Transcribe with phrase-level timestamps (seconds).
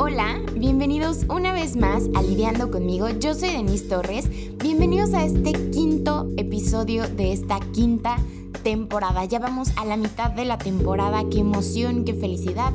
[0.00, 3.08] Hola, bienvenidos una vez más a Lidiando conmigo.
[3.08, 4.30] Yo soy Denise Torres.
[4.56, 8.16] Bienvenidos a este quinto episodio de esta quinta
[8.62, 9.24] temporada.
[9.24, 11.24] Ya vamos a la mitad de la temporada.
[11.28, 12.72] Qué emoción, qué felicidad,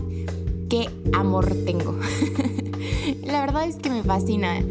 [0.69, 1.97] qué amor tengo.
[3.23, 4.61] la verdad es que me fascina.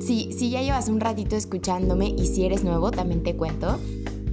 [0.00, 3.78] Si, si ya llevas un ratito escuchándome y si eres nuevo, también te cuento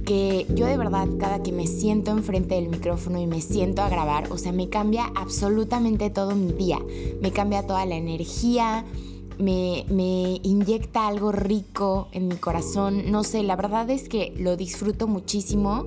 [0.08, 3.90] que yo de verdad cada que me siento enfrente del micrófono y me siento a
[3.90, 6.78] grabar, o sea, me cambia absolutamente todo mi día,
[7.20, 8.86] me cambia toda la energía,
[9.38, 14.56] me, me, inyecta algo rico en mi corazón, no sé, la verdad es que lo
[14.56, 15.84] disfruto muchísimo,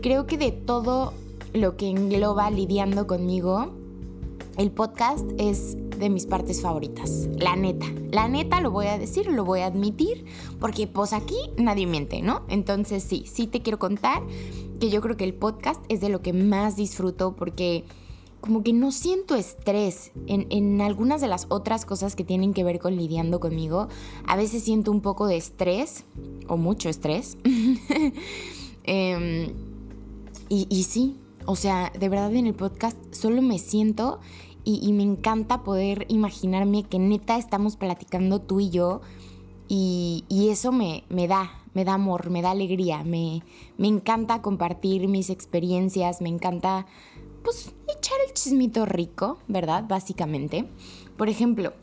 [0.00, 1.12] creo que de todo
[1.52, 3.72] lo que engloba lidiando conmigo,
[4.56, 7.28] el podcast es de mis partes favoritas.
[7.38, 7.86] La neta.
[8.12, 10.26] La neta lo voy a decir, lo voy a admitir,
[10.60, 12.42] porque pues aquí nadie miente, ¿no?
[12.48, 14.22] Entonces sí, sí te quiero contar
[14.78, 17.84] que yo creo que el podcast es de lo que más disfruto porque
[18.42, 22.62] como que no siento estrés en, en, algunas de las otras cosas que tienen que
[22.62, 23.88] ver con lidiando conmigo.
[24.26, 26.04] A veces siento un poco de estrés
[26.46, 27.38] o mucho estrés.
[28.84, 29.54] eh,
[30.50, 34.20] y, y sí, o sea, de verdad en el podcast solo me siento
[34.64, 39.02] y, me encanta poder imaginarme que neta estamos platicando tú y yo
[39.68, 43.42] y, eso me, me, da, me da amor, me da alegría, me,
[43.76, 46.86] me encanta compartir mis experiencias, me encanta
[47.42, 49.84] pues echar el chismito rico, ¿verdad?
[49.86, 50.66] Básicamente.
[51.16, 51.74] Por ejemplo,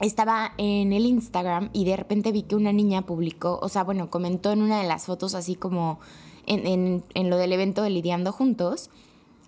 [0.00, 4.08] estaba en el Instagram y de repente vi que una niña publicó, o sea, bueno,
[4.08, 6.00] comentó en una de las fotos así como
[6.46, 8.90] en, en, en lo del evento de Lidiando Juntos,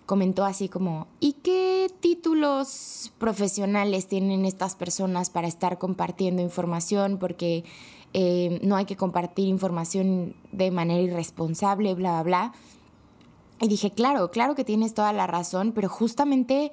[0.05, 7.17] comentó así como, ¿y qué títulos profesionales tienen estas personas para estar compartiendo información?
[7.19, 7.63] Porque
[8.13, 12.53] eh, no hay que compartir información de manera irresponsable, bla, bla, bla.
[13.61, 16.71] Y dije, claro, claro que tienes toda la razón, pero justamente,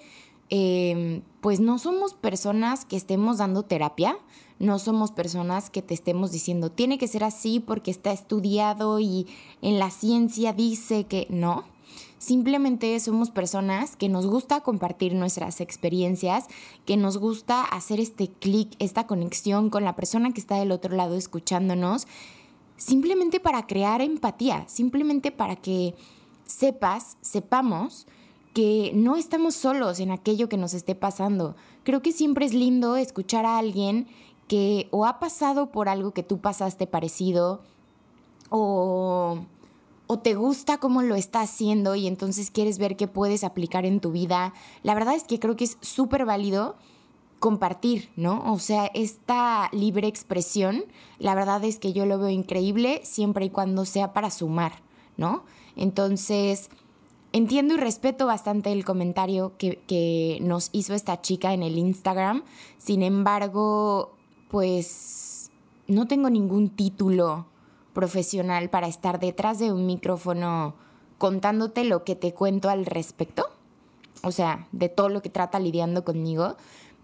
[0.50, 4.18] eh, pues no somos personas que estemos dando terapia,
[4.58, 9.26] no somos personas que te estemos diciendo, tiene que ser así porque está estudiado y
[9.62, 11.64] en la ciencia dice que no
[12.20, 16.48] Simplemente somos personas que nos gusta compartir nuestras experiencias,
[16.84, 20.94] que nos gusta hacer este clic, esta conexión con la persona que está del otro
[20.94, 22.06] lado escuchándonos,
[22.76, 25.94] simplemente para crear empatía, simplemente para que
[26.44, 28.06] sepas, sepamos
[28.52, 31.56] que no estamos solos en aquello que nos esté pasando.
[31.84, 34.06] Creo que siempre es lindo escuchar a alguien
[34.46, 37.62] que o ha pasado por algo que tú pasaste parecido
[38.50, 39.38] o
[40.12, 44.00] o te gusta cómo lo está haciendo y entonces quieres ver qué puedes aplicar en
[44.00, 44.52] tu vida.
[44.82, 46.74] La verdad es que creo que es súper válido
[47.38, 48.52] compartir, ¿no?
[48.52, 50.82] O sea, esta libre expresión,
[51.20, 54.82] la verdad es que yo lo veo increíble siempre y cuando sea para sumar,
[55.16, 55.44] ¿no?
[55.76, 56.70] Entonces,
[57.32, 62.42] entiendo y respeto bastante el comentario que, que nos hizo esta chica en el Instagram.
[62.78, 64.16] Sin embargo,
[64.48, 65.52] pues
[65.86, 67.46] no tengo ningún título
[68.00, 70.74] profesional para estar detrás de un micrófono
[71.18, 73.44] contándote lo que te cuento al respecto,
[74.22, 76.56] o sea, de todo lo que trata lidiando conmigo,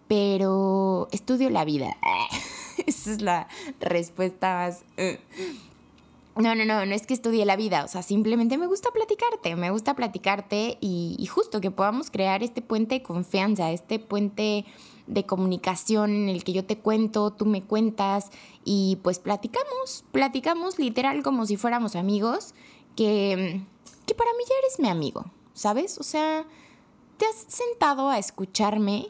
[0.08, 1.98] pero estudio la vida.
[2.86, 3.46] Esa es la
[3.78, 4.84] respuesta más...
[6.36, 9.56] No, no, no, no es que estudie la vida, o sea, simplemente me gusta platicarte,
[9.56, 14.66] me gusta platicarte y, y justo que podamos crear este puente de confianza, este puente
[15.06, 18.30] de comunicación en el que yo te cuento, tú me cuentas
[18.64, 22.54] y pues platicamos, platicamos literal como si fuéramos amigos,
[22.96, 23.62] que,
[24.04, 25.96] que para mí ya eres mi amigo, ¿sabes?
[25.98, 26.44] O sea,
[27.16, 29.08] te has sentado a escucharme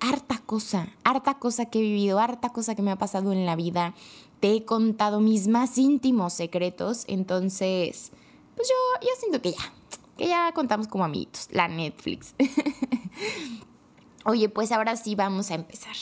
[0.00, 3.56] harta cosa, harta cosa que he vivido, harta cosa que me ha pasado en la
[3.56, 3.94] vida.
[4.40, 8.12] Te he contado mis más íntimos secretos, entonces,
[8.54, 9.72] pues yo, yo siento que ya,
[10.18, 12.34] que ya contamos como amiguitos, la Netflix.
[14.24, 15.94] Oye, pues ahora sí vamos a empezar.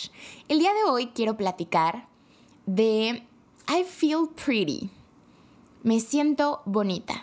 [0.48, 2.08] El día de hoy quiero platicar
[2.66, 3.22] de
[3.68, 4.90] I Feel Pretty.
[5.82, 7.22] Me siento bonita.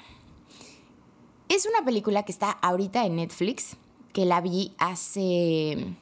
[1.50, 3.76] Es una película que está ahorita en Netflix,
[4.14, 5.96] que la vi hace,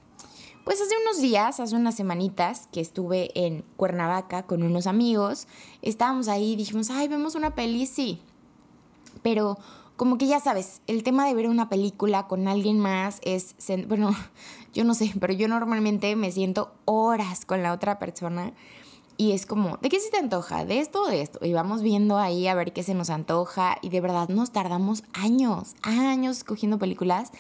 [0.64, 5.48] pues hace unos días, hace unas semanitas, que estuve en Cuernavaca con unos amigos.
[5.82, 8.22] Estábamos ahí y dijimos, ay, vemos una peli, sí.
[9.22, 9.58] Pero
[9.96, 13.56] como que ya sabes, el tema de ver una película con alguien más es,
[13.88, 14.16] bueno,
[14.74, 18.54] yo no sé, pero yo normalmente me siento horas con la otra persona
[19.20, 20.64] y es como, ¿de qué se te antoja?
[20.64, 21.46] ¿De esto o de esto?
[21.46, 25.04] Y vamos viendo ahí a ver qué se nos antoja y de verdad nos tardamos
[25.12, 27.34] años, años escogiendo películas.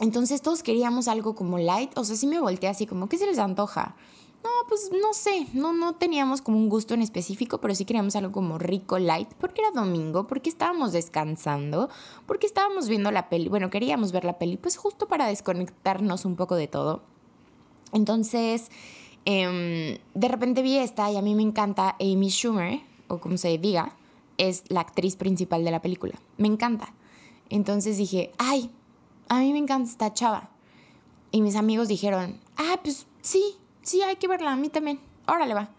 [0.00, 3.26] Entonces todos queríamos algo como light, o sea, sí me volteé así como, ¿qué se
[3.26, 3.94] les antoja?
[4.42, 8.14] No, pues no sé, no, no teníamos como un gusto en específico, pero sí queríamos
[8.14, 11.88] algo como rico, light, porque era domingo, porque estábamos descansando,
[12.26, 16.36] porque estábamos viendo la peli, bueno, queríamos ver la peli, pues justo para desconectarnos un
[16.36, 17.02] poco de todo.
[17.92, 18.70] Entonces,
[19.24, 23.56] em, de repente vi esta y a mí me encanta Amy Schumer, o como se
[23.56, 23.96] diga,
[24.36, 26.20] es la actriz principal de la película.
[26.36, 26.92] Me encanta.
[27.48, 28.70] Entonces dije, ay,
[29.28, 30.50] a mí me encanta esta chava.
[31.30, 35.00] Y mis amigos dijeron, ah, pues sí, sí, hay que verla, a mí también.
[35.26, 35.70] Órale va.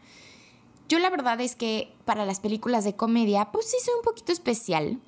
[0.87, 4.31] Yo la verdad es que para las películas de comedia, pues sí soy un poquito
[4.31, 4.99] especial,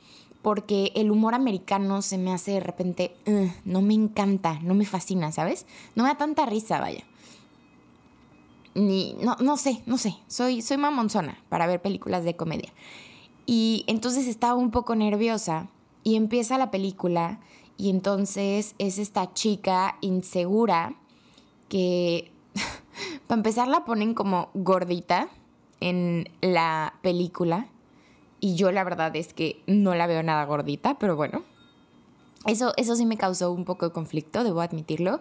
[0.42, 3.16] porque el humor americano se me hace de repente,
[3.66, 5.66] no me encanta, no me fascina, ¿sabes?
[5.96, 7.04] No me da tanta risa, vaya.
[8.74, 12.72] Ni, no, no sé, no sé, soy, soy mamonzona para ver películas de comedia.
[13.46, 15.68] Y entonces estaba un poco nerviosa
[16.04, 17.40] y empieza la película
[17.78, 20.96] y entonces es esta chica insegura
[21.70, 22.32] que,
[23.28, 25.30] para empezar, la ponen como gordita
[25.80, 27.68] en la película.
[28.40, 31.44] Y yo la verdad es que no la veo nada gordita, pero bueno.
[32.46, 35.20] Eso, eso sí me causó un poco de conflicto, debo admitirlo.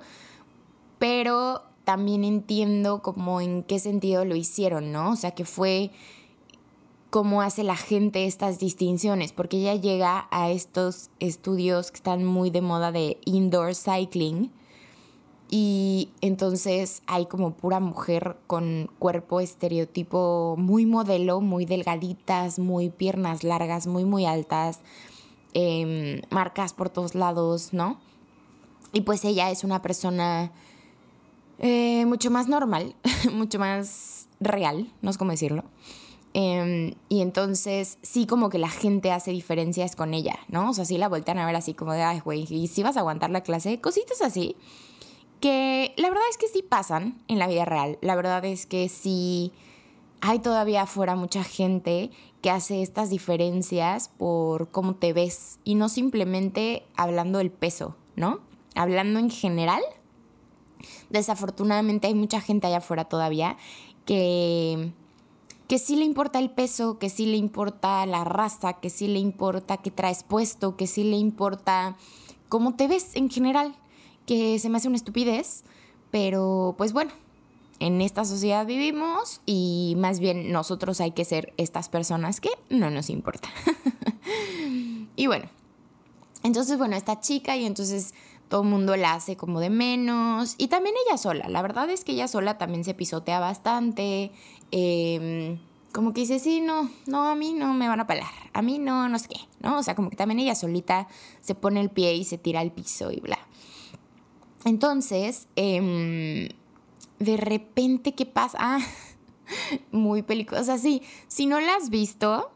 [0.98, 5.12] Pero también entiendo como en qué sentido lo hicieron, ¿no?
[5.12, 5.90] O sea, que fue
[7.10, 12.50] cómo hace la gente estas distinciones, porque ella llega a estos estudios que están muy
[12.50, 14.50] de moda de indoor cycling
[15.48, 23.44] y entonces hay como pura mujer con cuerpo estereotipo muy modelo, muy delgaditas, muy piernas
[23.44, 24.80] largas, muy muy altas,
[25.54, 28.00] em, marcas por todos lados, ¿no?
[28.92, 30.50] Y pues ella es una persona
[31.60, 32.96] eh, mucho más normal,
[33.32, 35.62] mucho más real, no sé cómo decirlo.
[36.38, 40.68] Em, y entonces sí como que la gente hace diferencias con ella, ¿no?
[40.68, 42.98] O sea, sí la vueltan a ver así como de, ay, güey, ¿y si vas
[42.98, 43.80] a aguantar la clase?
[43.80, 44.54] Cositas así,
[45.40, 47.96] que la verdad es que sí pasan en la vida real.
[48.02, 49.50] La verdad es que sí
[50.20, 52.10] hay todavía afuera mucha gente
[52.42, 58.40] que hace estas diferencias por cómo te ves y no simplemente hablando del peso, ¿no?
[58.74, 59.80] Hablando en general.
[61.08, 63.56] Desafortunadamente hay mucha gente allá afuera todavía
[64.04, 64.92] que
[65.68, 69.18] que sí le importa el peso, que sí le importa la raza, que sí le
[69.18, 71.96] importa qué traes puesto, que sí le importa
[72.48, 73.74] cómo te ves en general,
[74.26, 75.64] que se me hace una estupidez,
[76.10, 77.12] pero pues bueno,
[77.80, 82.90] en esta sociedad vivimos y más bien nosotros hay que ser estas personas que no
[82.90, 83.48] nos importa.
[85.16, 85.46] y bueno,
[86.42, 88.14] entonces bueno, esta chica y entonces
[88.48, 90.54] todo el mundo la hace como de menos.
[90.58, 94.30] Y también ella sola, la verdad es que ella sola también se pisotea bastante.
[94.70, 95.58] Em,
[95.92, 98.78] como que dice, sí, no, no, a mí no me van a pelar, a mí
[98.78, 99.78] no, no sé qué, ¿no?
[99.78, 101.08] O sea, como que también ella solita
[101.40, 103.38] se pone el pie y se tira al piso y bla.
[104.64, 106.48] Entonces, em,
[107.18, 108.58] de repente, ¿qué pasa?
[108.60, 108.78] Ah,
[109.90, 110.24] muy
[110.64, 112.50] sea, sí, si no la has visto,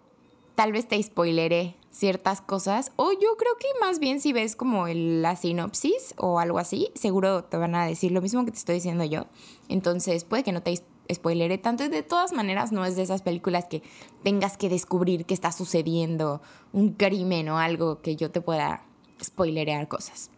[0.54, 2.92] tal vez te spoileré ciertas cosas.
[2.96, 7.44] O yo creo que más bien si ves como la sinopsis o algo así, seguro
[7.44, 9.26] te van a decir lo mismo que te estoy diciendo yo.
[9.68, 10.82] Entonces puede que no te
[11.12, 11.88] spoileré tanto.
[11.88, 13.82] De todas maneras, no es de esas películas que
[14.22, 16.40] tengas que descubrir que está sucediendo
[16.72, 18.84] un crimen o algo que yo te pueda
[19.22, 20.30] spoilerear cosas.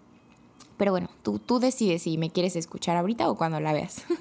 [0.76, 4.04] Pero bueno, tú, tú decides si me quieres escuchar ahorita o cuando la veas.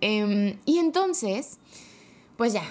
[0.00, 1.58] Em, y entonces,
[2.38, 2.62] pues ya,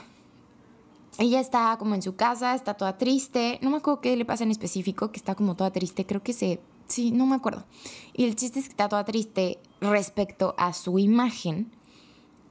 [1.17, 3.59] ella está como en su casa, está toda triste.
[3.61, 6.05] No me acuerdo qué le pasa en específico, que está como toda triste.
[6.05, 6.59] Creo que se...
[6.87, 7.65] Sí, no me acuerdo.
[8.13, 11.71] Y el chiste es que está toda triste respecto a su imagen.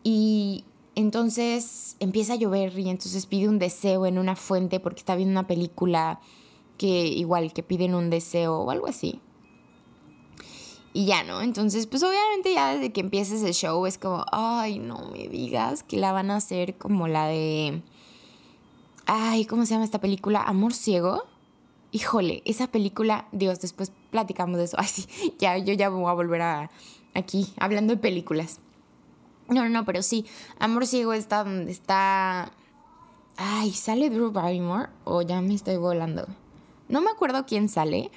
[0.03, 5.17] Y entonces empieza a llover y entonces pide un deseo en una fuente porque está
[5.17, 6.21] viendo una película
[6.79, 9.21] que igual que piden un deseo o algo así.
[10.93, 11.43] Y ya, ¿no?
[11.43, 15.83] Entonces, pues obviamente ya desde que empieces el show es como, ay, no me digas
[15.83, 17.83] que la van a hacer como la de
[19.07, 20.43] Ay, ¿cómo se llama esta película?
[20.43, 21.25] Amor ciego.
[21.93, 24.77] Híjole, esa película, Dios, después platicamos de eso.
[24.81, 26.71] Ay, sí, ya, yo ya voy a volver a
[27.15, 28.61] aquí, hablando de películas.
[29.49, 30.25] No, no, no, pero sí,
[30.59, 32.51] Amor ciego está donde está...
[33.37, 34.89] Ay, ¿sale Drew Barrymore?
[35.05, 36.27] O ya me estoy volando.
[36.89, 38.11] No me acuerdo quién sale,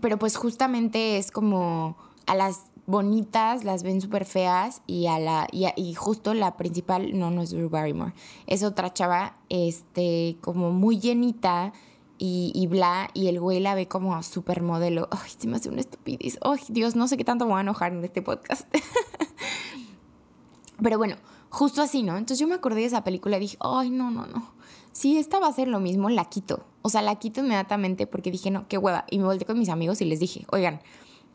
[0.00, 1.96] pero pues justamente es como
[2.26, 7.30] a las bonitas las ven súper feas y a la y, justo la principal no
[7.30, 8.12] no es Drew Barrymore
[8.46, 11.72] es otra chava este como muy llenita
[12.18, 15.68] y, y bla y el güey la ve como súper modelo ay se me hace
[15.68, 16.38] una estupidez.
[16.42, 18.66] Ay Dios no sé qué tanto me voy a enojar en este podcast.
[20.82, 21.16] Pero bueno
[21.50, 24.26] justo así no entonces yo me acordé de esa película y dije ay no no
[24.26, 24.54] no.
[24.92, 28.30] Si esta va a ser lo mismo la quito o sea la quito inmediatamente porque
[28.30, 30.80] dije no qué hueva y me volteé con mis amigos y les dije oigan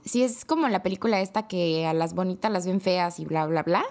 [0.05, 3.45] si es como la película esta que a las bonitas las ven feas y bla,
[3.45, 3.83] bla, bla,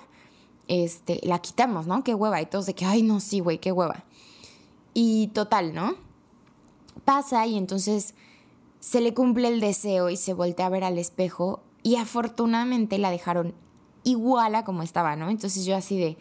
[0.68, 2.04] este, la quitamos, ¿no?
[2.04, 2.40] Qué hueva.
[2.40, 4.04] Y todos de que, ay, no, sí, güey, qué hueva.
[4.94, 5.96] Y total, ¿no?
[7.04, 8.14] Pasa y entonces
[8.80, 13.10] se le cumple el deseo y se voltea a ver al espejo y afortunadamente la
[13.10, 13.54] dejaron
[14.04, 15.30] igual a como estaba, ¿no?
[15.30, 16.16] Entonces yo así de,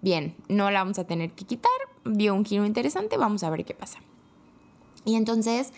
[0.00, 1.70] bien, no la vamos a tener que quitar,
[2.04, 3.98] vio un giro interesante, vamos a ver qué pasa.
[5.04, 5.72] Y entonces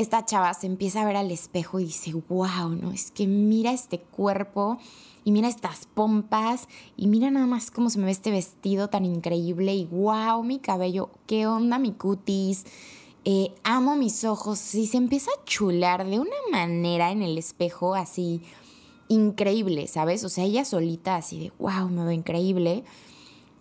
[0.00, 2.90] esta chava se empieza a ver al espejo y dice, wow, ¿no?
[2.90, 4.78] Es que mira este cuerpo
[5.24, 9.04] y mira estas pompas y mira nada más cómo se me ve este vestido tan
[9.04, 12.64] increíble y wow, mi cabello, qué onda mi cutis,
[13.26, 17.94] eh, amo mis ojos y se empieza a chular de una manera en el espejo
[17.94, 18.40] así
[19.08, 20.24] increíble, ¿sabes?
[20.24, 22.84] O sea, ella solita así de wow, me veo increíble.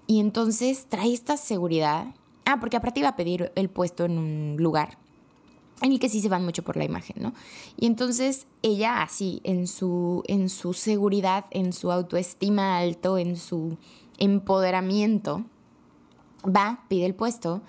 [0.08, 2.16] Y entonces trae esta seguridad.
[2.46, 4.98] Ah, porque aparte iba a pedir el puesto en un lugar
[5.82, 7.34] en el que sí se van mucho por la imagen, ¿no?
[7.78, 13.78] Y entonces ella así, en su, en su seguridad, en su autoestima alto, en su
[14.18, 15.46] empoderamiento,
[16.46, 17.62] va, pide el puesto,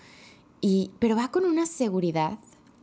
[0.61, 2.39] y, pero va con una seguridad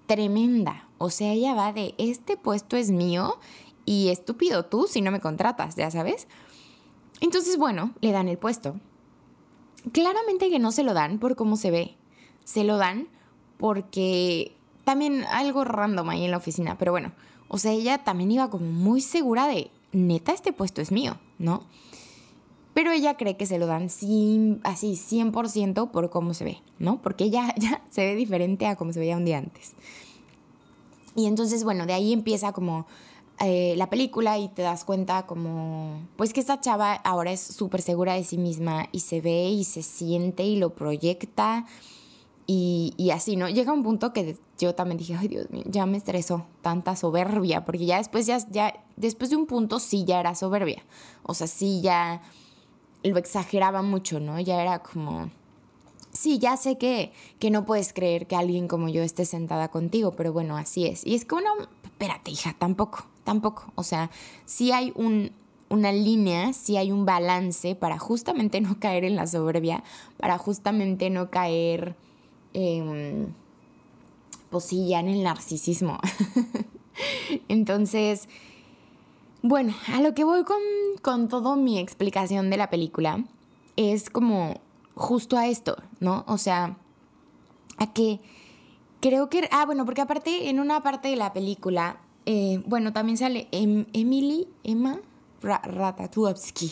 [0.08, 0.88] tremenda.
[0.98, 3.38] O sea, ella va de, este puesto es mío
[3.86, 6.28] y estúpido tú si no me contratas, ya sabes.
[7.22, 8.80] Entonces, bueno, le dan el puesto.
[9.92, 11.98] Claramente que no se lo dan por cómo se ve.
[12.44, 13.08] Se lo dan
[13.58, 14.57] porque
[14.88, 17.12] también algo random ahí en la oficina, pero bueno,
[17.50, 21.64] o sea, ella también iba como muy segura de, neta, este puesto es mío, ¿no?
[22.74, 27.02] Pero ella cree que se lo dan sin, así 100% por cómo se ve, ¿no?
[27.02, 29.74] Porque ella ya se ve diferente a como se veía un día antes.
[31.18, 32.88] Y entonces, bueno, de ahí empieza como
[33.42, 37.82] eh, la película y te das cuenta como, pues que esta chava ahora es súper
[37.82, 41.66] segura de sí misma y se ve y se siente y lo proyecta
[42.50, 43.50] y, así, ¿no?
[43.50, 47.66] Llega un punto que yo también dije, ay Dios mío, ya me estresó tanta soberbia,
[47.66, 50.82] porque ya después, ya, ya, después de un punto sí ya era soberbia.
[51.24, 52.22] O sea, sí ya
[53.04, 54.40] lo exageraba mucho, ¿no?
[54.40, 55.30] Ya era como,
[56.14, 60.12] sí, ya sé que, que no puedes creer que alguien como yo esté sentada contigo,
[60.12, 61.06] pero bueno, así es.
[61.06, 61.52] Y es que, bueno,
[61.84, 63.74] espérate, hija, tampoco, tampoco.
[63.76, 64.10] O sea,
[64.46, 65.34] sí hay un,
[65.68, 69.84] una línea, sí hay un balance para justamente no caer en la soberbia,
[70.16, 71.98] para justamente no caer
[72.60, 73.28] eh,
[74.50, 76.00] pues sí, ya en el narcisismo.
[77.48, 78.28] Entonces,
[79.44, 80.58] bueno, a lo que voy con,
[81.04, 83.24] con toda mi explicación de la película
[83.76, 84.60] es como
[84.96, 86.26] justo a esto, ¿no?
[86.28, 86.78] O sea,
[87.78, 88.20] a que
[89.02, 89.48] creo que...
[89.52, 93.86] Ah, bueno, porque aparte en una parte de la película, eh, bueno, también sale em,
[93.94, 95.00] Emily, Emma
[95.44, 96.72] Ratatouille,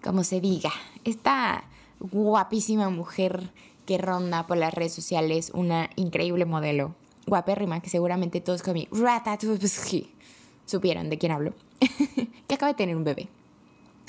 [0.00, 0.70] como se diga,
[1.02, 1.64] esta
[1.98, 3.52] guapísima mujer
[3.88, 6.94] que ronda por las redes sociales una increíble modelo,
[7.26, 8.86] guapérrima, que seguramente todos con mi
[10.66, 11.54] supieron de quién hablo,
[12.46, 13.28] que acaba de tener un bebé.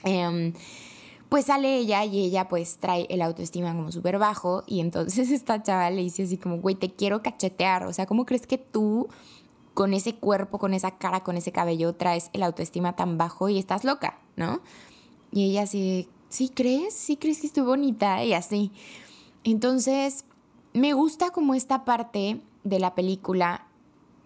[0.03, 0.51] Em,
[1.29, 5.63] pues sale ella y ella pues trae el autoestima como súper bajo y entonces esta
[5.63, 9.07] chava le dice así como, güey, te quiero cachetear, o sea, ¿cómo crees que tú
[9.73, 13.57] con ese cuerpo, con esa cara, con ese cabello traes el autoestima tan bajo y
[13.57, 14.59] estás loca, ¿no?
[15.31, 16.93] Y ella así, ¿sí crees?
[16.95, 18.25] ¿Sí crees que estoy bonita?
[18.25, 18.73] Y así.
[19.43, 20.25] Entonces,
[20.73, 23.65] me gusta como esta parte de la película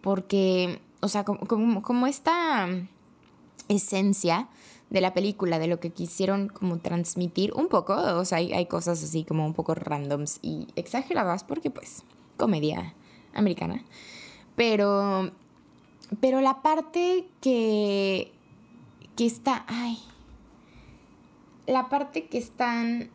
[0.02, 2.68] porque, o sea, como, esta
[3.70, 4.50] esencia
[4.90, 8.66] de la película, de lo que quisieron como transmitir un poco, o sea, hay, hay
[8.66, 12.04] cosas así como un poco randoms y exageradas porque pues
[12.38, 12.94] comedia
[13.34, 13.84] americana,
[14.56, 15.32] pero,
[16.20, 18.32] pero la parte que,
[19.16, 19.98] que está, ay,
[21.66, 23.10] la parte que están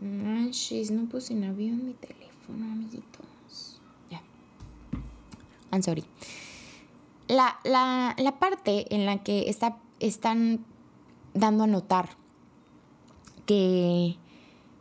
[0.00, 3.80] Manches, no puse en avión mi teléfono, amiguitos.
[4.10, 4.22] Ya.
[5.72, 6.04] I'm sorry.
[7.26, 10.64] La, la, parte en la que está, están
[11.34, 12.16] dando a notar
[13.44, 14.16] que,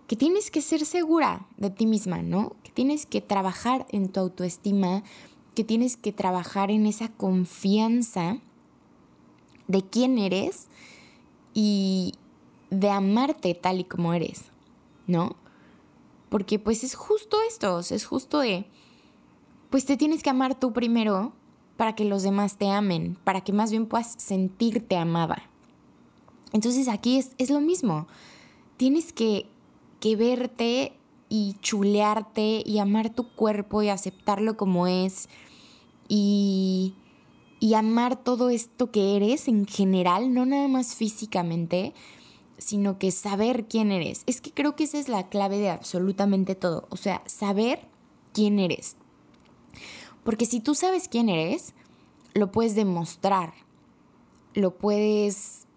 [0.07, 2.55] que tienes que ser segura de ti misma, ¿no?
[2.63, 5.03] Que tienes que trabajar en tu autoestima,
[5.55, 8.37] que tienes que trabajar en esa confianza
[9.67, 10.67] de quién eres
[11.53, 12.13] y
[12.69, 14.51] de amarte tal y como eres.
[15.07, 15.35] ¿No?
[16.29, 18.67] Porque pues es justo esto, es justo de,
[19.69, 21.33] pues te tienes que amar tú primero
[21.77, 25.43] para que los demás te amen, para que más bien puedas sentirte amada.
[26.53, 28.07] Entonces aquí es, es lo mismo,
[28.77, 29.47] tienes que,
[29.99, 30.93] que verte
[31.29, 35.27] y chulearte y amar tu cuerpo y aceptarlo como es
[36.07, 36.93] y,
[37.59, 41.93] y amar todo esto que eres en general, no nada más físicamente,
[42.57, 44.23] sino que saber quién eres.
[44.25, 46.87] Es que creo que esa es la clave de absolutamente todo.
[46.89, 47.87] O sea, saber
[48.33, 48.97] quién eres.
[50.23, 51.73] Porque si tú sabes quién eres,
[52.33, 53.53] lo puedes demostrar.
[54.53, 55.67] Lo puedes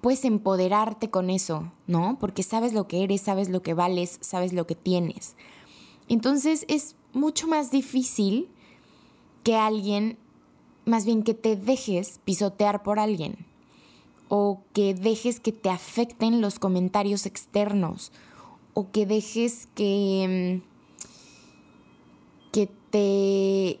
[0.00, 2.16] puedes empoderarte con eso, ¿no?
[2.18, 5.36] Porque sabes lo que eres, sabes lo que vales, sabes lo que tienes.
[6.08, 8.48] Entonces es mucho más difícil
[9.44, 10.18] que alguien,
[10.84, 13.49] más bien que te dejes pisotear por alguien.
[14.32, 18.12] O que dejes que te afecten los comentarios externos
[18.74, 23.80] o que dejes que, mm, que, te,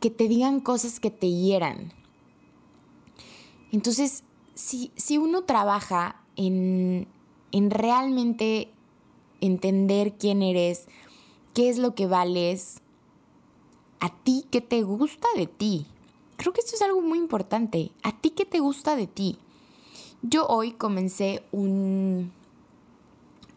[0.00, 1.92] que te digan cosas que te hieran.
[3.70, 7.06] Entonces, si, si uno trabaja en,
[7.52, 8.70] en realmente
[9.42, 10.86] entender quién eres,
[11.52, 12.80] qué es lo que vales,
[14.00, 15.86] a ti qué te gusta de ti.
[16.36, 17.92] Creo que esto es algo muy importante.
[18.02, 19.38] ¿A ti qué te gusta de ti?
[20.22, 22.30] Yo hoy comencé un,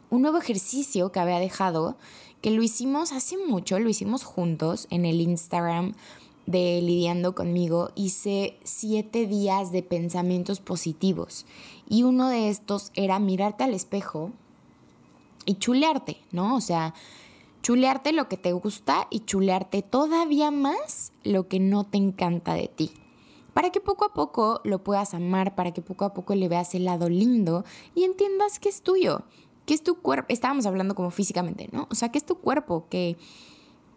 [0.09, 1.95] un nuevo ejercicio que había dejado,
[2.41, 5.93] que lo hicimos hace mucho, lo hicimos juntos en el Instagram
[6.47, 11.45] de Lidiando conmigo, hice siete días de pensamientos positivos.
[11.87, 14.31] Y uno de estos era mirarte al espejo
[15.45, 16.55] y chulearte, ¿no?
[16.55, 16.95] O sea,
[17.61, 22.69] chulearte lo que te gusta y chulearte todavía más lo que no te encanta de
[22.69, 22.91] ti.
[23.55, 26.75] Para que poco a poco lo puedas amar, para que poco a poco le veas
[26.75, 27.63] el lado lindo
[27.95, 29.21] y entiendas que es tuyo,
[29.65, 30.25] que es tu cuerpo.
[30.27, 31.87] Estábamos hablando como físicamente, ¿no?
[31.89, 33.15] O sea, que es tu cuerpo, que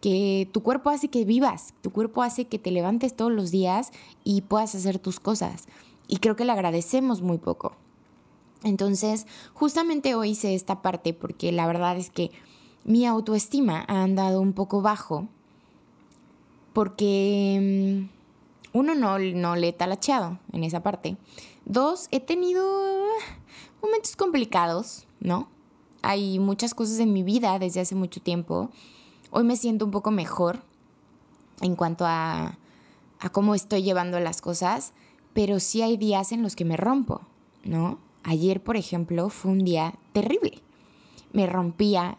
[0.01, 3.91] que tu cuerpo hace que vivas, tu cuerpo hace que te levantes todos los días
[4.23, 5.67] y puedas hacer tus cosas.
[6.07, 7.75] Y creo que le agradecemos muy poco.
[8.63, 12.31] Entonces, justamente hoy hice esta parte porque la verdad es que
[12.85, 15.27] mi autoestima ha andado un poco bajo
[16.73, 18.18] porque mm,
[18.79, 21.17] uno no, no le he talacheado en esa parte.
[21.65, 22.63] Dos, he tenido
[23.83, 25.49] momentos complicados, ¿no?
[26.03, 28.71] Hay muchas cosas en mi vida desde hace mucho tiempo
[29.31, 30.63] Hoy me siento un poco mejor
[31.61, 32.57] en cuanto a,
[33.21, 34.95] a cómo estoy llevando las cosas,
[35.35, 37.21] pero sí hay días en los que me rompo,
[37.63, 37.99] ¿no?
[38.23, 40.63] Ayer, por ejemplo, fue un día terrible.
[41.33, 42.17] Me rompía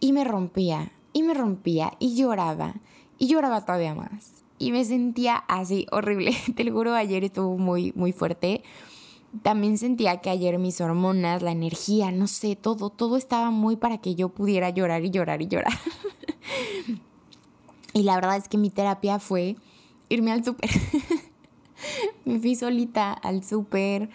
[0.00, 2.76] y me rompía y me rompía y lloraba
[3.18, 4.45] y lloraba todavía más.
[4.58, 6.34] Y me sentía así horrible.
[6.56, 8.62] Te lo juro, ayer estuvo muy, muy fuerte.
[9.42, 13.98] También sentía que ayer mis hormonas, la energía, no sé, todo, todo estaba muy para
[13.98, 15.74] que yo pudiera llorar y llorar y llorar.
[17.92, 19.56] y la verdad es que mi terapia fue
[20.08, 20.70] irme al súper.
[22.24, 24.08] Me fui solita al súper,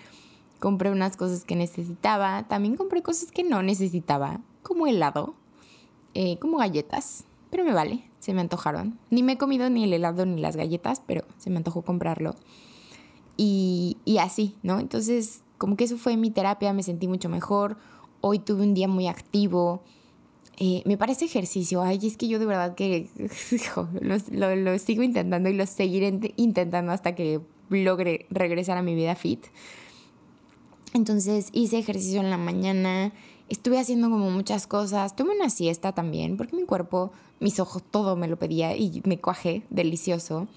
[0.59, 5.35] compré unas cosas que necesitaba, también compré cosas que no necesitaba, como helado,
[6.13, 8.97] eh, como galletas, pero me vale, se me antojaron.
[9.09, 12.35] Ni me he comido ni el helado ni las galletas, pero se me antojó comprarlo.
[13.35, 14.79] Y, y así, ¿no?
[14.79, 17.75] Entonces, como que eso fue mi terapia, me sentí mucho mejor.
[18.21, 19.83] Hoy tuve un día muy activo,
[20.63, 21.81] eh, me parece ejercicio.
[21.81, 23.09] Ay, es que yo de verdad que
[24.31, 29.43] lo, sigo intentando y lo seguiré intentando hasta que logre regresar a mi vida fit.
[30.93, 33.11] Entonces hice ejercicio en la mañana,
[33.51, 38.15] estuve haciendo como muchas cosas, tuve una siesta también, porque mi cuerpo, mis ojos, todo
[38.15, 40.47] me lo pedía y me cuajé, delicioso.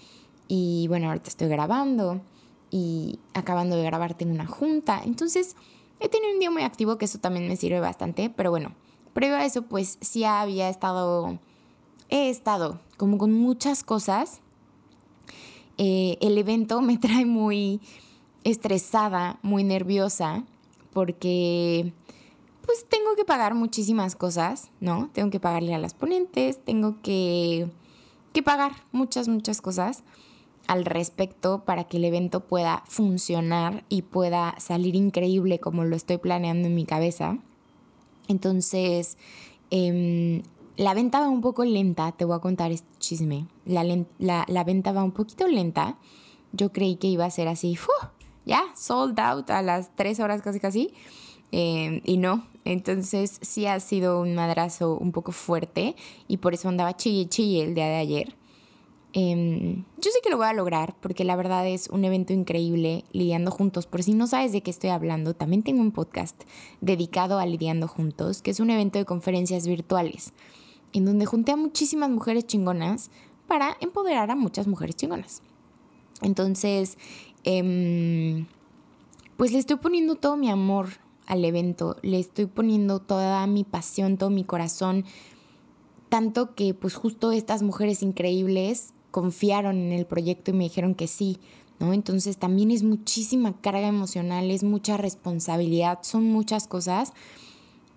[0.49, 2.21] Y bueno, ahorita estoy grabando
[2.71, 5.03] y acabando de grabarte en una junta.
[5.05, 5.57] Entonces
[6.01, 8.75] he tenido un día muy activo, que eso también me sirve bastante, pero bueno,
[9.15, 11.39] Previo a eso, pues sí había estado,
[12.11, 14.41] he estado como con muchas cosas.
[15.79, 17.81] Eh, el evento me trae muy
[18.43, 20.43] estresada, muy nerviosa,
[20.93, 21.93] porque
[22.67, 25.11] pues tengo que pagar muchísimas cosas, ¿no?
[25.13, 27.71] Tengo que pagarle a las ponentes, tengo que,
[28.33, 30.05] que pagar muchas, muchas cosas
[30.67, 36.19] al respecto para que el evento pueda funcionar y pueda salir increíble como lo estoy
[36.19, 37.39] planeando en mi cabeza.
[38.29, 39.19] Entonces,
[39.71, 40.43] em,
[40.77, 43.47] la venta va un poco lenta, te voy a contar este chisme.
[43.67, 45.99] La, venta va un poquito lenta.
[46.53, 47.77] Yo creí que iba a ser así,
[48.47, 50.95] ya, sold out a las tres horas casi casi.
[51.53, 55.97] Em, y no, entonces sí ha sido un madrazo un poco fuerte
[56.29, 58.37] y por eso andaba chille chille el día de ayer.
[59.17, 63.05] Em, yo sé que lo voy a lograr porque la verdad es un evento increíble
[63.13, 63.87] lidiando juntos.
[63.87, 66.43] Por si no sabes de qué estoy hablando, también tengo un podcast
[66.81, 70.33] dedicado a lidiando juntos, que es un evento de conferencias virtuales,
[70.93, 73.11] en donde junté a muchísimas mujeres chingonas
[73.47, 75.43] para empoderar a muchas mujeres chingonas.
[76.21, 76.99] Entonces,
[77.45, 78.47] em,
[79.37, 84.17] pues le estoy poniendo todo mi amor al evento, le estoy poniendo toda mi pasión,
[84.19, 85.05] todo mi corazón,
[86.09, 91.07] tanto que pues justo estas mujeres increíbles confiaron en el proyecto y me dijeron que
[91.07, 91.39] sí,
[91.79, 91.93] ¿no?
[91.93, 97.13] Entonces también es muchísima carga emocional, es mucha responsabilidad, son muchas cosas.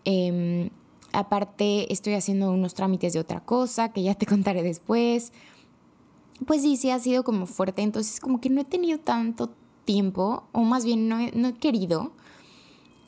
[0.05, 0.69] Em,
[1.11, 5.33] aparte estoy haciendo unos trámites de otra cosa que ya te contaré después.
[6.45, 9.49] Pues sí, sí ha sido como fuerte, entonces como que no he tenido tanto
[9.85, 12.11] tiempo, o más bien no no he querido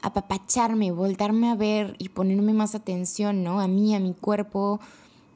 [0.01, 3.59] apapacharme, voltarme a ver y ponerme más atención, ¿no?
[3.59, 4.79] A mí, a mi cuerpo,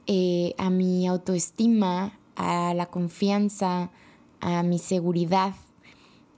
[0.08, 3.90] eh, a mi autoestima, a la confianza,
[4.40, 5.54] a mi seguridad.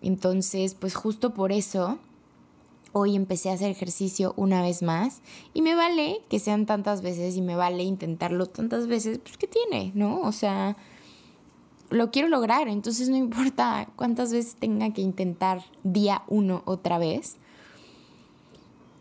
[0.02, 1.98] Entonces, pues justo por eso,
[2.98, 5.22] hoy empecé a hacer ejercicio una vez más
[5.54, 9.48] y me vale que sean tantas veces y me vale intentarlo tantas veces, pues ¿qué
[9.48, 9.92] tiene?
[9.96, 10.22] ¿No?
[10.22, 10.78] O sea,
[11.90, 17.38] lo quiero lograr, entonces no importa cuántas veces tenga que intentar día uno otra vez.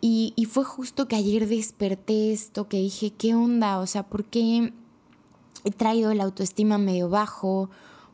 [0.06, 3.78] Y, fue justo que ayer desperté esto, que dije, ¿qué onda?
[3.78, 4.74] O sea, ¿por qué
[5.64, 7.70] he traído el autoestima medio bajo?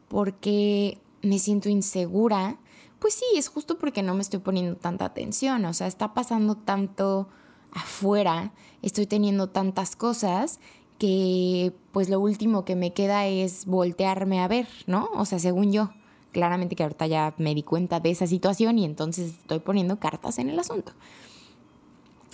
[0.06, 2.60] ¿Por qué me siento insegura?
[3.00, 6.54] Pues sí, es justo porque no me estoy poniendo tanta atención, o sea, está pasando
[6.54, 7.26] tanto
[7.72, 10.60] afuera, estoy teniendo tantas cosas
[10.96, 15.10] que pues lo último que me queda es voltearme a ver, ¿no?
[15.14, 15.90] O sea, según yo,
[16.30, 20.38] claramente que ahorita ya me di cuenta de esa situación y entonces estoy poniendo cartas
[20.38, 20.92] en el asunto.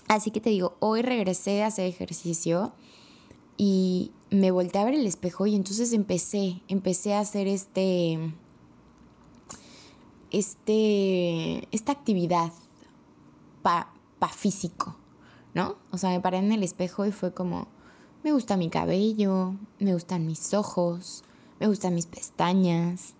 [0.08, 2.72] Así que te digo, hoy regresé a hacer ejercicio
[3.56, 8.18] y me volteé a ver el espejo y entonces empecé, empecé a hacer este
[10.30, 12.52] este, esta actividad
[13.62, 14.96] pa, pa físico,
[15.54, 15.76] ¿no?
[15.90, 17.68] O sea, me paré en el espejo y fue como,
[18.22, 21.24] me gusta mi cabello, me gustan mis ojos,
[21.58, 23.14] me gustan mis pestañas,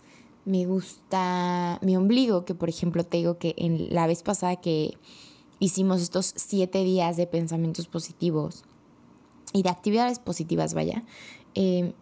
[0.44, 4.99] me gusta mi ombligo, que por ejemplo te digo que en la vez pasada que
[5.59, 8.64] hicimos estos siete días de pensamientos positivos
[9.53, 11.05] y de actividades positivas, vaya,
[11.55, 11.95] eh,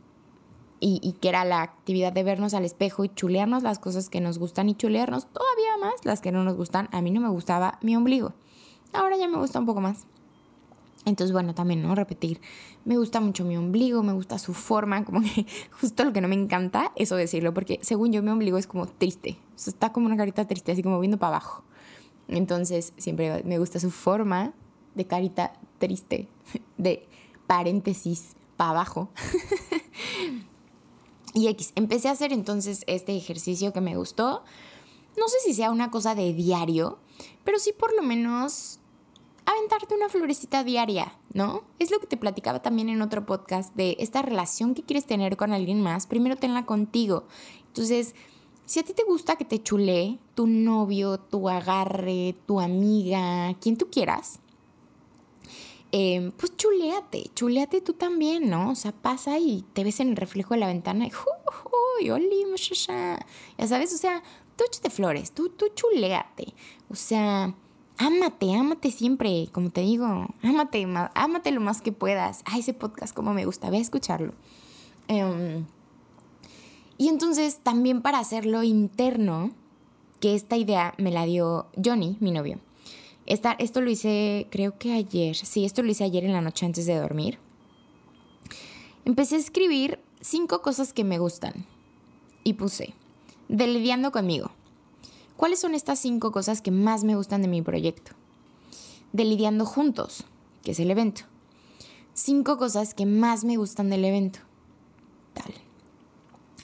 [0.87, 4.39] y, que era la actividad de vernos al espejo y chulearnos las cosas que nos
[4.39, 6.91] gustan y chulearnos todavía más las que no nos gustan.
[6.93, 8.35] A mí no me gustaba mi ombligo.
[8.93, 10.07] Ahora ya me gusta un poco más.
[11.07, 11.95] Entonces, bueno, también, ¿no?
[11.95, 12.41] Repetir.
[12.85, 15.47] Me gusta mucho mi ombligo, me gusta su forma, como que
[15.81, 18.87] justo lo que no me encanta, eso decirlo, porque según yo mi ombligo es como
[18.87, 19.39] triste.
[19.55, 21.65] O sea, está como una carita triste, así como viendo para abajo.
[22.29, 24.55] Entonces, siempre me gusta su forma
[24.95, 26.29] de carita triste,
[26.79, 27.07] de
[27.47, 29.11] paréntesis para abajo.
[31.35, 34.45] Y X, empecé a hacer entonces este ejercicio que me gustó.
[35.19, 37.01] No sé si sea una cosa de diario,
[37.43, 38.79] pero sí por lo menos
[39.45, 41.65] aventarte una florecita diaria, ¿no?
[41.81, 45.37] Es lo que te platicaba también en otro podcast de esta relación que quieres tener
[45.37, 47.25] con alguien más, primero tenla contigo.
[47.67, 48.15] Entonces,
[48.67, 53.77] si a ti te gusta que te chule tu novio, tu agarre, tu amiga, quien
[53.77, 54.41] tú quieras,
[55.97, 58.73] Em, pues chuleate, chuleate tú también, ¿no?
[58.73, 61.13] O sea, pasa y te ves en el reflejo de la ventana y,
[62.01, 63.25] uy, oli, muchacha.
[63.57, 64.21] Ya sabes, o sea,
[64.57, 66.53] tú échate flores, tú, tú chuleate.
[66.91, 67.55] O sea,
[67.97, 72.43] ámate, ámate siempre, como te digo, ámate, ámate lo más que puedas.
[72.45, 74.33] Ay, ese podcast, como me gusta, ve a escucharlo.
[75.07, 75.65] Em,
[76.99, 79.51] y entonces, también para hacerlo interno,
[80.21, 82.59] que esta idea me la dio Johnny, mi novio
[83.27, 85.37] esto lo hice, creo que ayer.
[85.37, 87.39] Sí, esto lo hice ayer en la noche antes de dormir.
[89.05, 91.67] Empecé a escribir cinco cosas que me gustan.
[92.43, 92.95] Y puse,
[93.49, 94.51] de conmigo.
[95.37, 98.13] ¿Cuáles son estas cinco cosas que más me gustan de mi proyecto?
[99.13, 100.25] De lidiando juntos,
[100.63, 101.23] que es el evento.
[102.13, 104.41] Cinco cosas que más me gustan del evento.
[105.33, 105.53] Tal.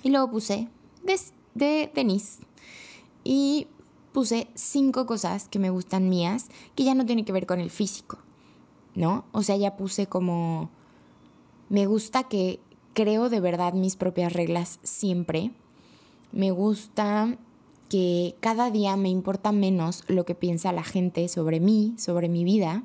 [0.02, 0.68] Y luego puse
[1.04, 1.20] de,
[1.54, 2.42] de Denise.
[3.24, 3.66] Y
[4.12, 7.70] puse cinco cosas que me gustan mías que ya no tienen que ver con el
[7.70, 8.18] físico,
[8.94, 9.24] ¿no?
[9.32, 10.70] O sea, ya puse como,
[11.68, 12.60] me gusta que
[12.92, 15.52] creo de verdad mis propias reglas siempre.
[16.32, 17.38] Me gusta
[17.88, 22.44] que cada día me importa menos lo que piensa la gente sobre mí, sobre mi
[22.44, 22.84] vida.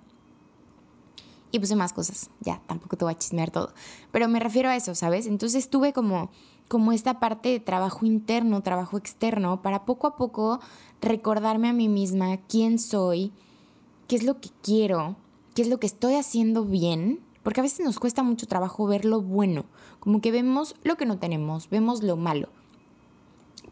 [1.51, 3.73] Y puse más cosas, ya, tampoco te voy a chismear todo.
[4.12, 5.25] Pero me refiero a eso, ¿sabes?
[5.25, 6.32] Entonces tuve como
[6.67, 10.60] como esta parte de trabajo interno, trabajo externo, para poco a poco
[11.01, 13.32] recordarme a mí misma quién soy,
[14.08, 15.15] qué es lo que quiero,
[15.54, 19.06] qué es lo que estoy haciendo bien, porque a veces nos cuesta mucho trabajo ver
[19.06, 19.65] lo bueno,
[19.99, 22.49] como que vemos lo que no tenemos, vemos lo malo.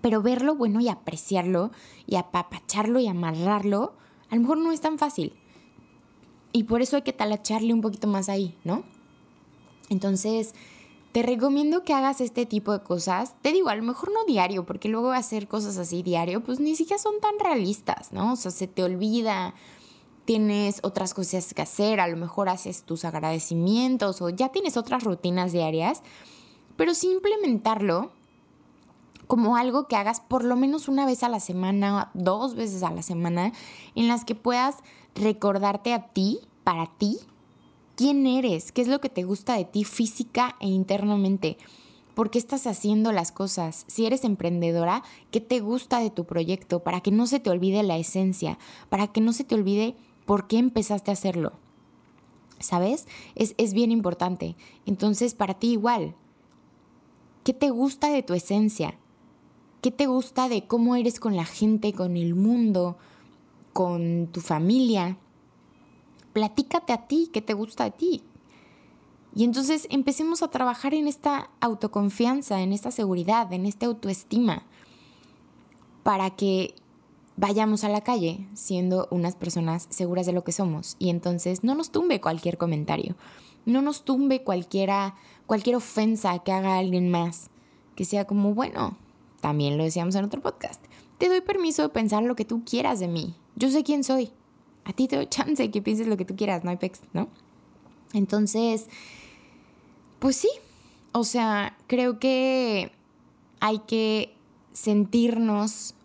[0.01, 1.71] Pero ver lo bueno y apreciarlo
[2.05, 3.93] y apapacharlo y amarrarlo,
[4.29, 5.33] a lo mejor no es tan fácil.
[6.51, 8.83] Y por eso hay que talacharle un poquito más ahí, ¿no?
[9.89, 10.53] Entonces,
[11.13, 13.35] te recomiendo que hagas este tipo de cosas.
[13.43, 16.75] Te digo, a lo mejor no diario, porque luego hacer cosas así diario, pues ni
[16.75, 18.33] siquiera son tan realistas, ¿no?
[18.33, 19.53] O sea, se te olvida,
[20.25, 25.03] tienes otras cosas que hacer, a lo mejor haces tus agradecimientos o ya tienes otras
[25.03, 26.01] rutinas diarias,
[26.77, 28.11] pero sí implementarlo
[29.27, 32.89] como algo que hagas por lo menos una vez a la semana, dos veces a
[32.89, 33.51] la semana,
[33.93, 34.77] en las que puedas
[35.13, 37.19] recordarte a ti, para ti,
[38.03, 41.57] quién eres, qué es lo que te gusta de ti física e internamente.
[42.15, 43.85] ¿Por qué estás haciendo las cosas?
[43.87, 46.83] Si eres emprendedora, ¿qué te gusta de tu proyecto?
[46.83, 50.47] Para que no se te olvide la esencia, para que no se te olvide por
[50.47, 51.53] qué empezaste a hacerlo.
[52.59, 53.07] ¿Sabes?
[53.35, 54.57] Es, es bien importante.
[54.85, 56.13] Entonces, para ti igual,
[57.45, 58.99] ¿qué te gusta de tu esencia?
[59.81, 62.97] ¿Qué te gusta de cómo eres con la gente, con el mundo,
[63.71, 65.17] con tu familia?
[66.33, 68.23] Platícate a ti, ¿qué te gusta de ti?
[69.35, 74.63] Y entonces empecemos a trabajar en esta autoconfianza, en esta seguridad, en esta autoestima,
[76.03, 76.75] para que
[77.35, 80.95] vayamos a la calle siendo unas personas seguras de lo que somos.
[80.99, 83.15] Y entonces no nos tumbe cualquier comentario,
[83.65, 85.15] no nos tumbe cualquiera,
[85.47, 87.49] cualquier ofensa que haga alguien más,
[87.95, 88.97] que sea como, bueno,
[89.41, 90.83] también lo decíamos en otro podcast,
[91.17, 93.35] te doy permiso de pensar lo que tú quieras de mí.
[93.55, 94.31] Yo sé quién soy.
[94.85, 97.29] A ti te doy chance que pienses lo que tú quieras, no hay pex, ¿no?
[98.13, 98.87] Entonces,
[100.19, 100.49] pues sí,
[101.11, 102.91] o sea, creo que
[103.59, 104.33] hay que
[104.73, 105.95] sentirnos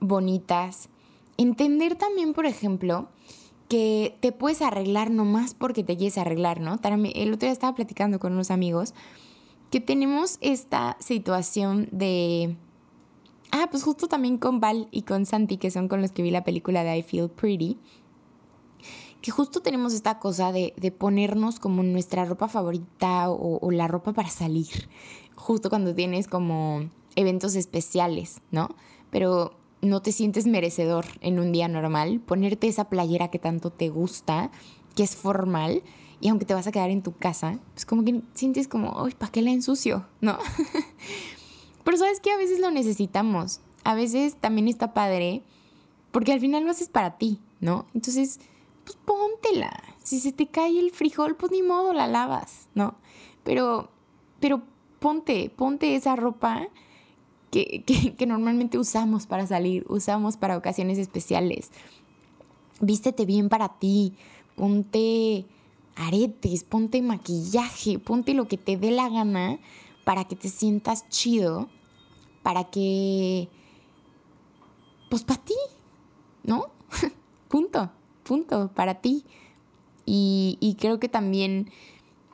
[0.00, 0.88] bonitas.
[1.36, 3.08] Entender también, por ejemplo,
[3.68, 6.78] que te puedes arreglar nomás porque te quieres arreglar, ¿no?
[6.82, 8.94] El otro día estaba platicando con unos amigos
[9.70, 12.56] que tenemos esta situación de...
[13.52, 16.30] Ah, pues justo también con Val y con Santi, que son con los que vi
[16.30, 17.78] la película de I Feel Pretty
[19.20, 24.30] que justo tenemos esta cosa de, ponernos como nuestra ropa favorita o, la ropa para
[24.30, 24.88] salir,
[25.34, 28.68] justo cuando tienes como eventos especiales, ¿no?
[29.10, 33.88] Pero no te sientes merecedor en un día normal, ponerte esa playera que tanto te
[33.88, 34.50] gusta,
[34.94, 35.82] que es formal,
[36.20, 39.14] y aunque te vas a quedar en tu casa, pues como que sientes como, ay,
[39.18, 40.06] ¿para qué la ensucio?
[40.20, 40.38] ¿No?
[41.84, 45.42] Pero sabes que a veces lo necesitamos, a veces también está padre,
[46.10, 47.86] porque al final lo haces para ti, ¿no?
[47.94, 48.38] Entonces
[48.90, 49.82] pues póntela.
[50.02, 52.96] Si se te cae el frijol, pues ni modo la lavas, ¿no?
[53.44, 53.90] Pero,
[54.40, 54.62] pero
[54.98, 56.68] ponte, ponte esa ropa
[57.50, 61.70] que, que, normalmente usamos para salir, usamos para ocasiones especiales.
[62.80, 64.14] Vístete bien para ti,
[64.56, 65.46] ponte
[65.96, 69.58] aretes, ponte maquillaje, ponte lo que te dé la gana
[70.04, 71.68] para que te sientas chido,
[72.42, 73.48] para que,
[75.10, 75.54] pues para ti,
[76.42, 76.66] ¿no?
[77.48, 77.90] Punto
[78.30, 79.24] punto, para ti.
[80.06, 81.68] Y, creo que también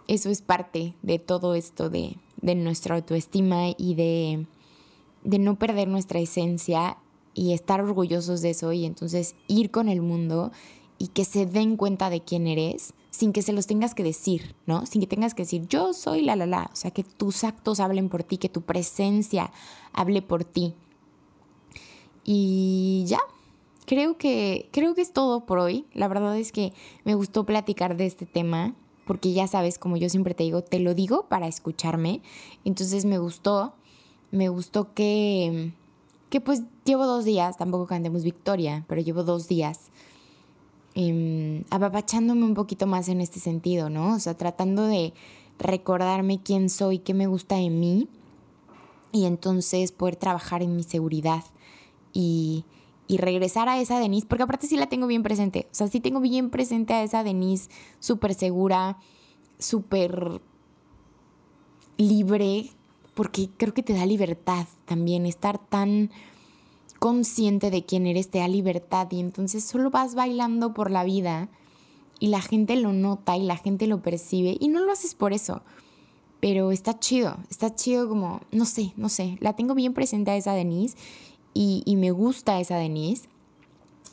[0.09, 4.47] eso es parte de todo esto de, nuestra autoestima y de,
[5.25, 6.99] de no perder nuestra esencia
[7.33, 10.53] y estar orgullosos de eso y entonces ir con el mundo
[10.99, 14.55] y que se den cuenta de quién eres sin que se los tengas que decir,
[14.67, 14.85] ¿no?
[14.85, 17.81] Sin que tengas que decir yo soy la la la, o sea, que tus actos
[17.81, 19.51] hablen por ti, que tu presencia
[19.95, 20.75] hable por ti.
[22.23, 23.21] Y ya,
[23.87, 25.87] creo que, creo que es todo por hoy.
[25.95, 26.73] La verdad es que
[27.05, 28.75] me gustó platicar de este tema,
[29.07, 32.21] porque ya sabes, como yo siempre te digo, te lo digo para escucharme.
[32.65, 33.75] Entonces me gustó,
[34.31, 35.73] me gustó que,
[36.29, 39.91] que pues llevo dos días, tampoco cantemos victoria, pero llevo dos días
[40.99, 44.15] eh, apapachándome un poquito más en este sentido, ¿no?
[44.15, 45.13] O sea, tratando de
[45.59, 48.09] recordarme quién soy, qué me gusta de mí
[49.13, 51.45] y entonces poder trabajar en mi seguridad
[52.15, 52.65] y
[53.09, 56.01] y regresar a esa Denise, porque aparte sí la tengo bien presente, o sea, sí
[56.01, 58.99] tengo bien presente a esa Denise súper segura,
[59.59, 60.41] súper
[61.97, 62.71] libre,
[63.15, 66.11] porque creo que te da libertad también, estar tan
[66.99, 71.49] consciente de quién eres te da libertad y entonces solo vas bailando por la vida
[72.19, 75.33] y la gente lo nota y la gente lo percibe y no lo haces por
[75.33, 75.63] eso.
[76.41, 80.37] Pero está chido, está chido como, no sé, no sé, la tengo bien presente a
[80.37, 80.97] esa Denise
[81.57, 83.29] y, me gusta esa Denise.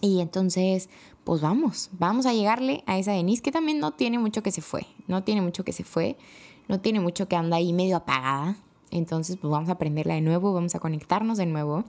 [0.02, 0.90] Y entonces,
[1.24, 4.62] pues vamos, vamos a llegarle a esa Denise que también no tiene mucho que se
[4.62, 6.18] fue, no tiene mucho que se fue,
[6.68, 8.58] no tiene mucho que anda ahí medio apagada.
[8.92, 11.86] Entonces, pues vamos a aprenderla de nuevo, vamos a conectarnos de nuevo.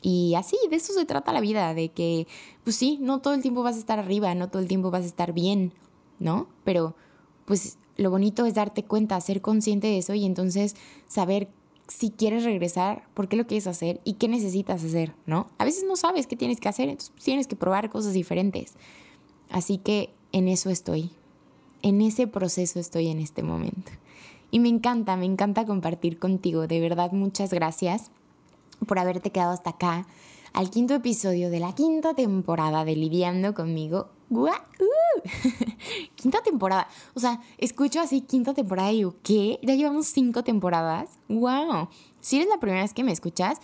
[0.00, 2.26] Y así, de eso se trata la vida, de que,
[2.64, 5.02] pues sí, no todo el tiempo vas a estar arriba, no todo el tiempo vas
[5.02, 5.72] a estar bien,
[6.18, 6.48] ¿no?
[6.64, 6.94] Pero,
[7.44, 11.48] pues lo bonito es darte cuenta, ser consciente de eso y entonces saber
[11.88, 15.48] si quieres regresar, por qué lo quieres hacer y qué necesitas hacer, ¿no?
[15.58, 18.74] A veces no sabes qué tienes que hacer, entonces tienes que probar cosas diferentes.
[19.50, 21.10] Así que en eso estoy,
[21.82, 23.90] en ese proceso estoy en este momento.
[24.50, 26.66] Y me encanta, me encanta compartir contigo.
[26.66, 28.10] De verdad, muchas gracias
[28.86, 30.06] por haberte quedado hasta acá,
[30.52, 34.08] al quinto episodio de la quinta temporada de Lidiando conmigo.
[34.30, 34.48] ¡Uh!
[36.16, 36.88] quinta temporada.
[37.14, 39.58] O sea, escucho así quinta temporada y digo, ¿qué?
[39.62, 41.18] Ya llevamos cinco temporadas.
[41.28, 41.88] ¡Wow!
[42.20, 43.58] Si eres la primera vez que me escuchas,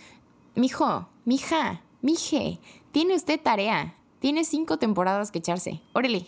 [0.55, 2.59] mijo, mija, mije,
[2.91, 3.95] tiene usted tarea.
[4.19, 5.81] Tiene cinco temporadas que echarse.
[5.93, 6.25] Órale.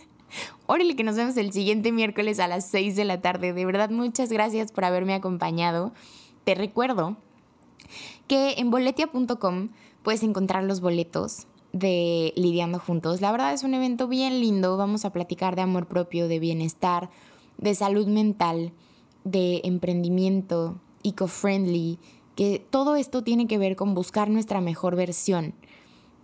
[0.66, 3.52] Órale, que nos vemos el siguiente miércoles a las 6 de la tarde.
[3.52, 5.92] De verdad, muchas gracias por haberme acompañado.
[6.44, 7.16] Te recuerdo
[8.28, 9.70] que en boletia.com
[10.02, 13.20] puedes encontrar los boletos de Lidiando Juntos.
[13.20, 14.76] La verdad es un evento bien lindo.
[14.76, 17.10] Vamos a platicar de amor propio, de bienestar,
[17.58, 18.72] de salud mental,
[19.24, 21.98] de emprendimiento, eco-friendly
[22.34, 25.54] que todo esto tiene que ver con buscar nuestra mejor versión,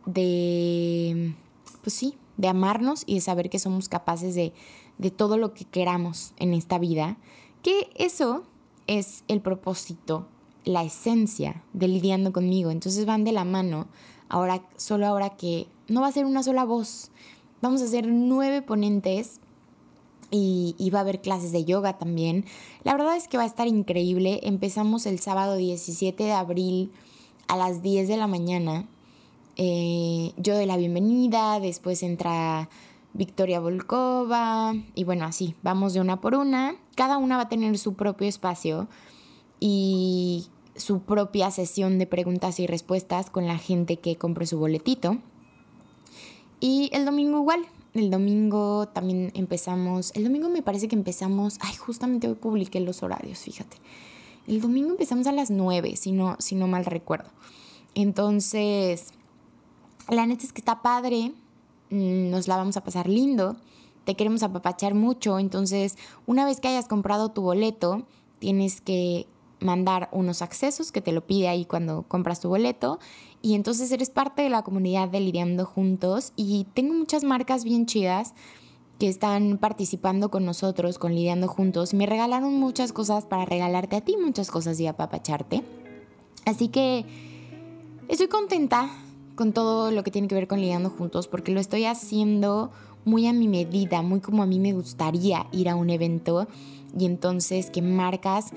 [0.06, 1.34] de,
[1.82, 4.52] pues sí, de amarnos y de saber que somos capaces de,
[4.96, 7.18] de todo lo que queramos en esta vida,
[7.62, 8.44] que eso
[8.86, 10.28] es el propósito,
[10.64, 12.70] la esencia de lidiando conmigo.
[12.70, 13.88] Entonces van de la mano,
[14.28, 17.10] ahora, solo ahora que no va a ser una sola voz,
[17.60, 19.40] vamos a hacer nueve ponentes
[20.30, 22.44] y, va a haber clases de yoga también.
[22.84, 24.40] La verdad es que va a estar increíble.
[24.42, 26.92] Empezamos el sábado 17 de abril
[27.46, 28.86] a las 10 de la mañana.
[29.56, 32.68] Eh, yo doy la bienvenida, después entra
[33.14, 36.76] Victoria Volkova y bueno, así, vamos de una por una.
[36.94, 38.86] Cada una va a tener su propio espacio
[39.60, 40.46] y
[40.78, 45.18] su propia sesión de preguntas y respuestas con la gente que compre su boletito.
[46.60, 51.74] Y el domingo igual, el domingo también empezamos, el domingo me parece que empezamos, ay,
[51.76, 53.76] justamente hoy publiqué los horarios, fíjate.
[54.46, 57.30] El domingo empezamos a las 9, si no, si no mal recuerdo.
[57.94, 59.08] Entonces,
[60.08, 61.32] la neta es que está padre,
[61.90, 63.56] mm, nos la vamos a pasar lindo,
[64.04, 68.04] te queremos apapachar mucho, entonces una vez que hayas comprado tu boleto,
[68.38, 69.26] tienes que
[69.60, 72.98] mandar unos accesos que te lo pide ahí cuando compras tu boleto
[73.42, 77.86] y entonces eres parte de la comunidad de Lidiando Juntos y tengo muchas marcas bien
[77.86, 78.34] chidas
[78.98, 81.94] que están participando con nosotros, con Lidiando Juntos.
[81.94, 85.62] Me regalaron muchas cosas para regalarte a ti, muchas cosas y apapacharte.
[86.44, 87.04] Así que
[88.08, 88.90] estoy contenta
[89.36, 92.72] con todo lo que tiene que ver con Lidiando Juntos porque lo estoy haciendo
[93.04, 96.48] muy a mi medida, muy como a mí me gustaría ir a un evento
[96.98, 98.52] y entonces que marcas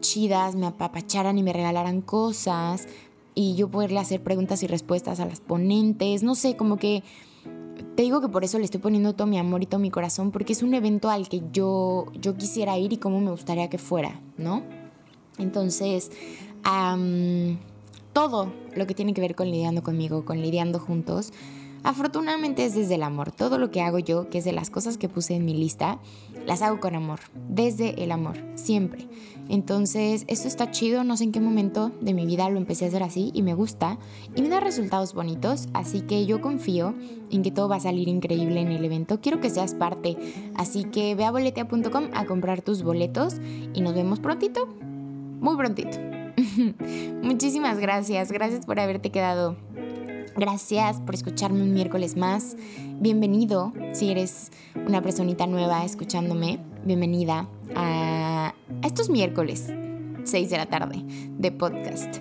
[0.00, 2.88] chidas me apapacharan y me regalaran cosas,
[3.34, 7.02] y yo poderle hacer preguntas y respuestas a las ponentes, no sé, como que
[7.94, 10.30] te digo que por eso le estoy poniendo todo mi amor y todo mi corazón,
[10.30, 13.78] porque es un evento al que yo, yo quisiera ir y cómo me gustaría que
[13.78, 14.62] fuera, ¿no?
[15.38, 16.10] Entonces,
[18.14, 21.32] todo lo que tiene que ver con lidiando conmigo, con lidiando juntos,
[21.86, 23.30] afortunadamente es desde el amor.
[23.30, 26.00] Todo lo que hago yo, que es de las cosas que puse en mi lista,
[26.44, 29.08] las hago con amor, desde el amor, siempre.
[29.48, 32.88] Entonces, esto está chido, no sé en qué momento de mi vida lo empecé a
[32.88, 33.98] hacer así y me gusta
[34.34, 36.94] y me da resultados bonitos, así que yo confío
[37.30, 39.20] en que todo va a salir increíble en el evento.
[39.20, 40.16] Quiero que seas parte,
[40.56, 43.36] así que ve a boletea.com a comprar tus boletos
[43.74, 44.66] y nos vemos prontito,
[45.40, 45.96] muy prontito.
[47.22, 49.65] Muchísimas gracias, gracias por haberte quedado.
[50.36, 52.56] Gracias por escucharme un miércoles más.
[53.00, 54.52] Bienvenido si eres
[54.86, 56.60] una personita nueva escuchándome.
[56.84, 58.52] Bienvenida a
[58.84, 59.72] estos miércoles,
[60.24, 62.18] 6 de la tarde, de podcast.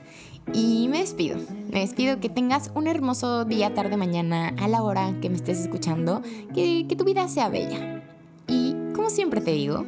[0.53, 1.37] Y me despido.
[1.69, 5.59] Me despido que tengas un hermoso día, tarde, mañana, a la hora que me estés
[5.59, 6.21] escuchando.
[6.53, 8.01] Que, que tu vida sea bella.
[8.47, 9.85] Y como siempre te digo,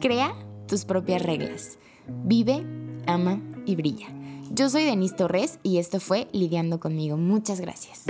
[0.00, 0.32] crea
[0.68, 1.80] tus propias reglas.
[2.24, 2.64] Vive,
[3.08, 4.06] ama y brilla.
[4.56, 7.16] Yo soy Denise Torres y esto fue Lidiando conmigo.
[7.16, 8.04] Muchas gracias.